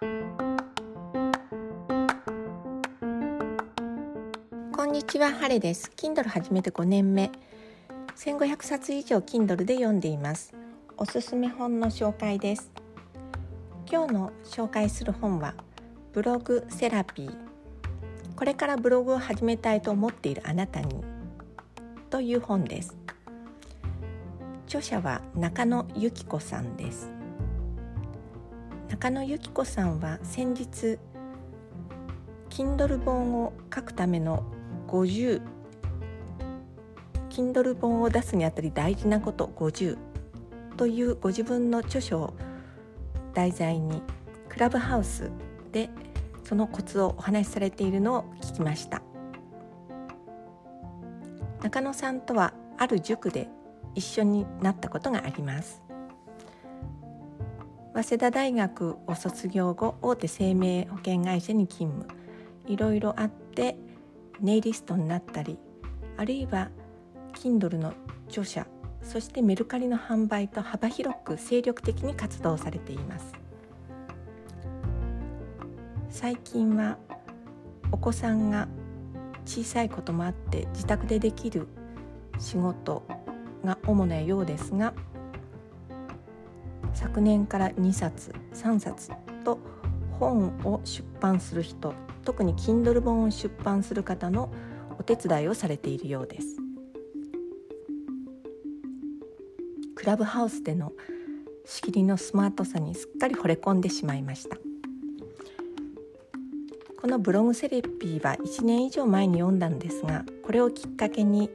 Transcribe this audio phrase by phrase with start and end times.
[0.00, 0.06] こ
[4.84, 5.92] んにちは、ハレです。
[5.94, 7.30] Kindle 始めて5年目。
[8.16, 10.54] 1500冊以上 Kindle で読んでいます。
[10.96, 12.72] おすすめ本の紹介です。
[13.92, 15.54] 今日の紹介する本は
[16.14, 17.36] ブログセラピー。
[18.36, 21.04] これからブログを始めたいと思っているあなたに
[22.08, 22.96] という本です。
[24.64, 27.19] 著者は中野由紀子さんです。
[28.90, 30.98] 中野由紀子さんは先日
[32.50, 34.44] Kindle 本を書くための
[34.88, 35.40] 50
[37.30, 39.96] Kindle 本を出すにあたり大事なこと50
[40.76, 42.34] というご自分の著書を
[43.32, 44.02] 題材に
[44.48, 45.30] クラブハウス
[45.70, 45.88] で
[46.42, 49.02] そのコツをお話しされているのを聞きました。
[51.62, 53.48] 中野さんとはある塾で
[53.94, 55.89] 一緒になったことがあります。
[57.92, 62.20] 早稲田大学を卒業後大手生命保険会社に勤務。
[62.66, 63.76] いろいろあって
[64.40, 65.58] ネイリストになったり
[66.16, 66.70] あるいは
[67.34, 67.92] Kindle の
[68.28, 68.66] 著者
[69.02, 73.32] そしてメルカリの販売と幅広く精力的に活動されています。
[76.10, 76.98] 最近は
[77.92, 78.68] お子さんが
[79.46, 81.66] 小さいこともあって自宅でできる
[82.38, 83.04] 仕事
[83.64, 84.92] が主なようですが
[86.94, 89.10] 昨年から2冊3冊
[89.44, 89.58] と
[90.18, 94.52] 本を出版する人特に Kindle 本を出版する方の
[94.98, 96.56] お手伝いをされているようです。
[99.94, 100.92] クラブハウスでの
[101.64, 104.56] 仕切りのスマートさにすっかり惚れ込んでしまいました。
[107.00, 111.50] このブログセレピーは1年以上前に読んだんですがこれをきっかけに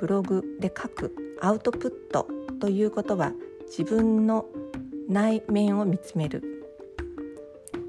[0.00, 2.26] ブログで書くアウトプット
[2.60, 3.32] ということは
[3.66, 4.46] 自分の
[5.10, 6.64] 内面を見つめる、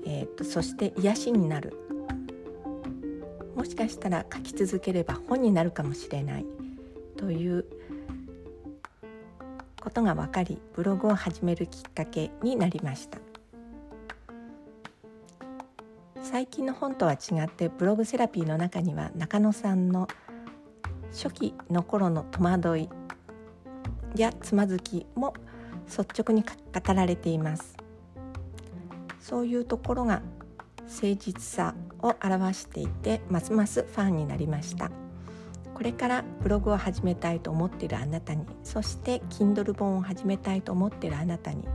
[0.07, 1.77] えーと、とそして癒しになる。
[3.55, 6.45] もしかしたら書き続ければ本になるかもしれない。
[7.17, 7.65] という
[9.79, 13.19] ことが分かりブログを始めるきっかけになりました。
[16.23, 20.07] 最近の本とは違ってブログセラピーの中には中野さんの
[21.11, 22.89] 初期の頃の戸惑い
[24.15, 25.35] やつまずきも
[25.97, 27.77] 率直に語られています。
[29.19, 30.21] そういうところが
[30.87, 34.91] 誠実さを表していてますますファンになりました。
[35.73, 41.67] これからブログを始めたいと思っているあなたにそして Kindle 本を始めたいと思っているあなたに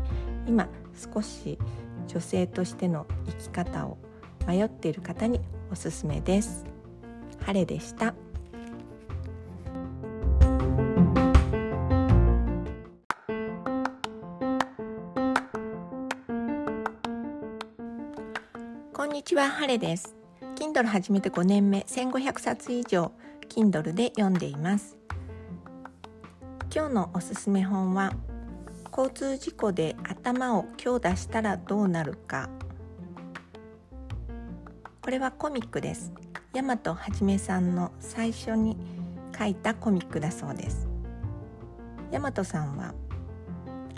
[0.46, 0.68] 今
[1.12, 1.58] 少し
[2.06, 3.98] 女性としての生き方を
[4.46, 5.40] 迷っている方に
[5.72, 6.64] おすすめです。
[7.44, 8.14] 晴れでした。
[19.06, 20.16] んにちは、晴れです。
[20.56, 23.12] Kindle 始めて5年目、1500冊以上
[23.48, 24.96] Kindle で読んでいます。
[26.74, 28.12] 今日のおすすめ本は
[28.90, 32.50] 交通事故で頭を強打したらどうなるか
[35.00, 36.12] これはコミックです
[36.52, 38.76] 大和はじめさんの最初に
[39.38, 40.86] 書いたコミックだそうです
[42.10, 42.92] 大和さんは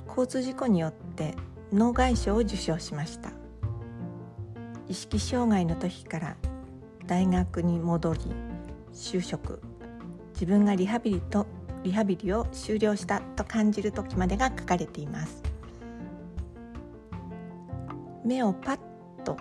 [0.06, 1.34] 交通事故によって
[1.72, 3.37] 脳外傷を受賞しました
[4.88, 6.36] 意識障害の時から
[7.06, 8.20] 大学に戻り
[8.92, 9.60] 就職
[10.32, 11.46] 自分がリハビリと
[11.82, 15.42] リハビリを終了したと感じる時までが書かれています。
[18.24, 18.78] 目をパッ
[19.24, 19.36] と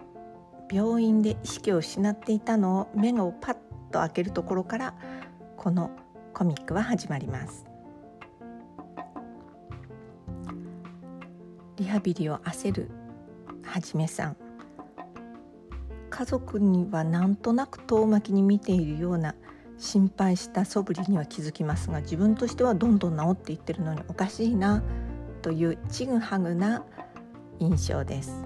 [0.72, 3.56] 病院で意識を失っていたのを目をパッ
[3.92, 4.94] と開けるところから
[5.58, 5.92] この
[6.34, 7.66] コミックは始まります。
[11.78, 12.90] リハビリを焦る
[13.64, 14.47] はじめさん。
[16.18, 19.36] 家族にはなんとなく遠巻きに見ているような
[19.78, 24.82] 心配した素振りには気づきますが自分としてはどんどん治っていってるのにおかしいな
[25.44, 26.84] というちぐはぐな
[27.60, 28.44] 印象です。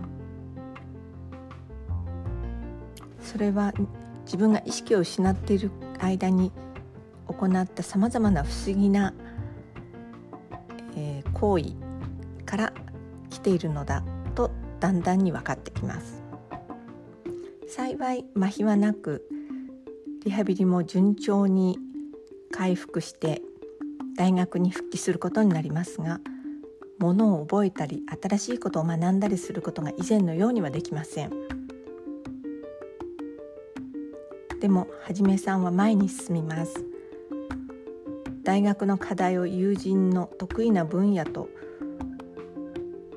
[3.22, 3.72] それは
[4.26, 6.52] 自分が意識を失っている間に
[7.28, 9.14] 行ったさまざまな不思議な、
[10.98, 11.74] えー、行為
[12.46, 12.74] から
[13.30, 14.04] 来ているのだ
[14.36, 14.52] と
[14.82, 16.21] だんだんに分かってきます。
[17.82, 19.28] 幸い麻痺はなく
[20.24, 21.80] リハビリも順調に
[22.52, 23.42] 回復して
[24.16, 26.20] 大学に復帰することになりますが
[27.00, 31.32] ものを覚えたり新しいことを学んだりすることが以前のようにはできません。
[34.60, 36.86] でもはじめさんは前に進みます。
[38.44, 41.50] 大学の課題を友人の得意な分野と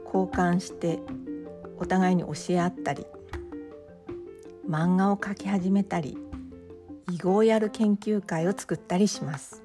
[0.07, 1.01] 交換して
[1.77, 3.05] お互いに教え合ったり
[4.69, 6.17] 漫画を描き始めたり
[7.11, 9.63] 囲碁をやる研究会を作ったりします。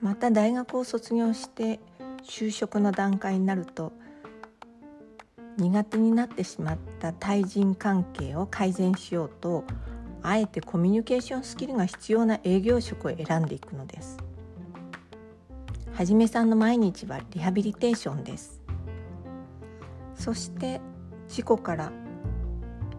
[0.00, 1.80] また大学を卒業して
[2.22, 3.92] 就職の段階になると
[5.56, 9.64] 苦手になってしまった対人関係を改善しようと
[10.22, 14.18] あえてコミュニケーションスキルが必要な営業職を選んでいくのです。
[15.92, 18.60] はじめさんの毎日はリハビリテーションです。
[20.14, 20.80] そして
[21.28, 21.92] 事故から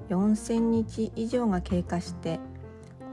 [0.09, 2.39] 4000日以上が経過して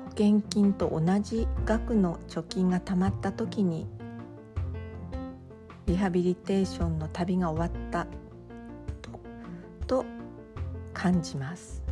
[0.05, 3.87] 保険金と同じ額の貯金がたまった時に
[5.87, 8.07] リハビリテーションの旅が終わった
[9.87, 10.05] と
[10.93, 11.83] 感じます。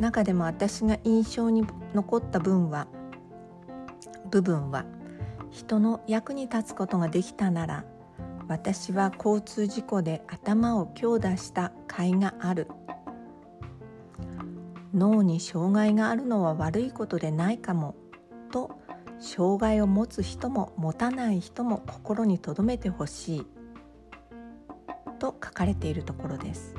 [0.00, 2.86] 中でも私が印象に残った分は
[4.30, 4.84] 部分は
[5.50, 7.84] 人の役に立つことができたなら
[8.48, 12.66] 私は交通事故で頭を強打した甲斐がある。
[14.94, 17.94] 脳に障害があるのは悪いことでないかも
[18.50, 18.80] と
[19.20, 23.46] 障害を持つ人も持たない人も心に留めてほしい
[25.18, 26.74] と書かれているところです。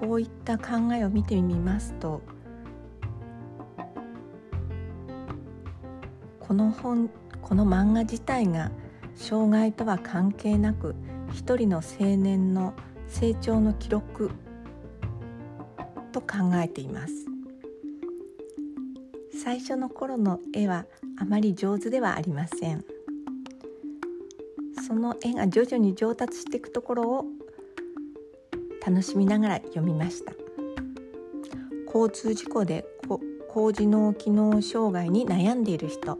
[0.00, 2.22] こういった考えを見てみますと
[6.58, 7.08] の本
[7.40, 8.72] この漫画自体が
[9.14, 10.96] 障害とは関係なく
[11.32, 12.74] 一人の青年の
[13.06, 14.32] 成長の記録
[16.10, 17.14] と考えています。
[19.40, 22.84] 最初の頃の絵はあまり上手ではありません。
[24.84, 27.24] その絵が徐々に上達していくところを
[28.84, 30.32] 楽しみながら読みました。
[31.86, 32.84] 交通事故で
[33.58, 36.16] 高次脳機能障害に悩んでいる人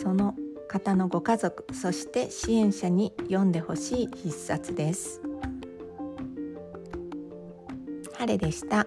[0.00, 0.34] その
[0.68, 5.20] 方のご家族そして支援者に読んでほしい必殺です。
[8.14, 8.86] 晴れでした。